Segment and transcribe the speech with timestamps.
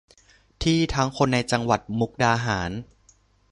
[0.63, 2.71] ที่ทั้งคนในจังหวัดมุกดาหาร